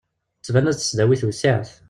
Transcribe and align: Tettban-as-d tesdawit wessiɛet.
Tettban-as-d 0.39 0.79
tesdawit 0.81 1.25
wessiɛet. 1.27 1.71